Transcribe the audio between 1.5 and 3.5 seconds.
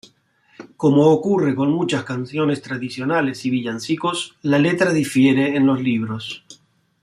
con muchas canciones tradicionales